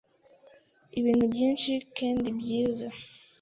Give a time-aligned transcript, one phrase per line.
[0.99, 2.87] ibintu byinshi kendi byize”.